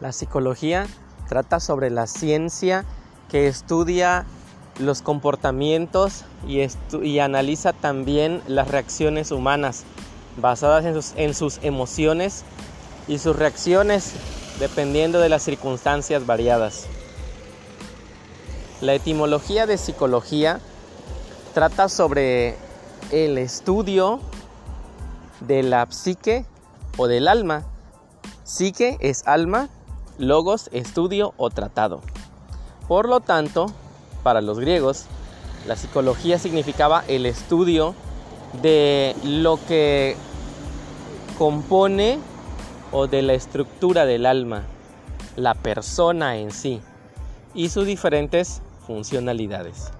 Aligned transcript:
La 0.00 0.12
psicología 0.12 0.86
trata 1.28 1.58
sobre 1.58 1.90
la 1.90 2.06
ciencia 2.06 2.84
que 3.30 3.48
estudia 3.48 4.26
los 4.78 5.00
comportamientos 5.00 6.24
y, 6.46 7.18
analiza 7.18 7.72
también 7.72 8.42
las 8.46 8.68
reacciones 8.68 9.30
humanas 9.30 9.84
basadas 10.36 11.14
en 11.16 11.34
sus, 11.34 11.58
emociones 11.62 12.44
y 13.08 13.18
sus 13.18 13.36
reacciones 13.36 14.12
dependiendo 14.58 15.18
de 15.18 15.30
las 15.30 15.42
circunstancias 15.42 16.26
variadas. 16.26 16.86
La 18.82 18.92
etimología 18.92 19.66
de 19.66 19.78
psicología 19.78 20.60
trata 21.54 21.88
sobre 21.88 22.56
el 23.12 23.38
estudio 23.38 24.20
de 25.40 25.62
la 25.62 25.86
psique 25.90 26.44
o 26.98 27.06
del 27.06 27.28
alma. 27.28 27.64
Psique 28.44 28.98
es 29.00 29.26
alma, 29.26 29.70
logos, 30.18 30.68
estudio 30.72 31.34
o 31.36 31.50
tratado. 31.50 32.00
Por 32.88 33.08
lo 33.08 33.20
tanto, 33.20 33.66
para 34.22 34.40
los 34.40 34.58
griegos, 34.58 35.06
la 35.66 35.76
psicología 35.76 36.38
significaba 36.38 37.04
el 37.08 37.26
estudio 37.26 37.94
de 38.62 39.14
lo 39.24 39.58
que 39.66 40.16
compone 41.38 42.18
o 42.92 43.06
de 43.06 43.22
la 43.22 43.34
estructura 43.34 44.06
del 44.06 44.26
alma, 44.26 44.62
la 45.36 45.54
persona 45.54 46.36
en 46.36 46.50
sí 46.50 46.80
y 47.54 47.68
sus 47.68 47.86
diferentes 47.86 48.62
funcionalidades. 48.86 49.90